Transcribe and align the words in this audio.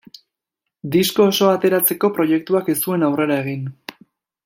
Disko 0.95 1.27
osoa 1.33 1.51
ateratzeko 1.59 2.11
proiektuak 2.17 2.73
ez 2.75 2.77
zuen 2.87 3.09
aurrera 3.11 3.37
egin. 3.47 3.73